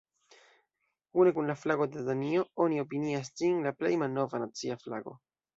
Kune 1.17 1.33
kun 1.35 1.51
la 1.51 1.57
flago 1.65 1.87
de 1.97 2.05
Danio, 2.09 2.47
oni 2.67 2.83
opinias 2.87 3.31
ĝin 3.43 3.63
la 3.69 3.77
plej 3.83 3.95
malnova 4.07 4.45
nacia 4.47 4.83
flago. 4.87 5.19